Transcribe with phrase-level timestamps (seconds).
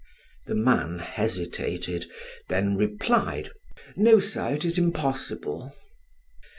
[0.47, 2.09] The man hesitated,
[2.49, 3.51] then replied:
[3.95, 5.75] "No, sir, it is impossible."